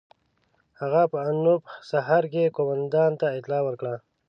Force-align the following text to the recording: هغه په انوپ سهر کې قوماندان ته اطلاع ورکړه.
هغه 0.81 1.01
په 1.11 1.17
انوپ 1.29 1.63
سهر 1.89 2.23
کې 2.33 2.53
قوماندان 2.55 3.11
ته 3.19 3.27
اطلاع 3.37 3.61
ورکړه. 3.65 3.95